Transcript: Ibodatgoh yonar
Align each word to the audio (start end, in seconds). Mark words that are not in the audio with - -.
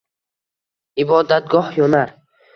Ibodatgoh 1.03 1.71
yonar 1.83 2.17